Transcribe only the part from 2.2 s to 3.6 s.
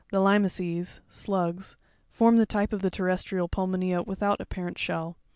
the type of the terrestrial